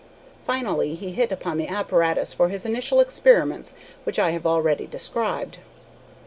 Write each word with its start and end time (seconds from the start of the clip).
Finally 0.43 0.95
he 0.95 1.11
hit 1.11 1.31
upon 1.31 1.57
the 1.59 1.67
apparatus 1.67 2.33
for 2.33 2.49
his 2.49 2.65
initial 2.65 2.99
experiments 2.99 3.75
which 4.03 4.17
I 4.17 4.31
have 4.31 4.47
already 4.47 4.87
described. 4.87 5.59